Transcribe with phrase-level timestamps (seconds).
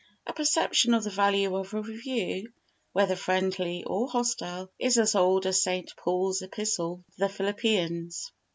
[0.25, 2.51] A perception of the value of a review,
[2.91, 5.93] whether friendly or hostile, is as old as St.
[5.95, 8.31] Paul's Epistle to the Philippians.